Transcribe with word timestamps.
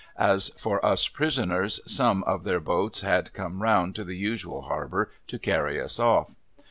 As 0.17 0.49
for 0.57 0.83
us 0.83 1.07
prisoners, 1.07 1.79
some 1.85 2.23
of 2.23 2.43
their 2.43 2.59
boats 2.59 3.01
had 3.01 3.33
come 3.33 3.61
round 3.61 3.93
to 3.97 4.03
the 4.03 4.17
usual 4.17 4.63
harbour, 4.63 5.11
to 5.27 5.37
carrj' 5.37 5.79
us 5.79 5.99
off. 5.99 6.31